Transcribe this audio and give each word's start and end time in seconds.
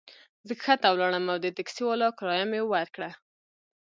زه 0.47 0.53
کښته 0.61 0.87
ولاړم 0.91 1.25
او 1.33 1.37
د 1.43 1.47
ټکسي 1.55 1.83
والا 1.85 2.07
کرایه 2.17 2.45
مي 2.51 2.61
ورکړه. 2.65 3.09